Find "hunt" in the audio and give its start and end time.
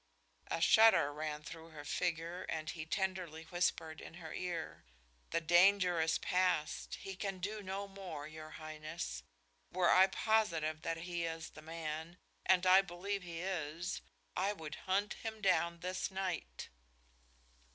14.89-15.13